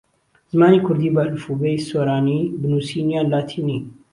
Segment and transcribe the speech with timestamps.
[0.51, 3.79] زمانی کوردی بە ئەلفوبێی سۆرانی بنووسین یان لاتینی؟